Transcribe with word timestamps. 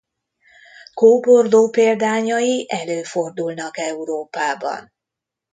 Kóborló 0.93 1.69
példányai 1.69 2.65
előfordulnak 2.69 3.77
Európában. 3.77 4.93